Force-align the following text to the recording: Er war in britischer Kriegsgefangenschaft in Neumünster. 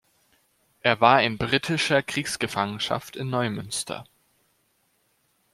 Er 0.81 0.99
war 0.99 1.21
in 1.21 1.37
britischer 1.37 2.01
Kriegsgefangenschaft 2.01 3.15
in 3.15 3.29
Neumünster. 3.29 4.03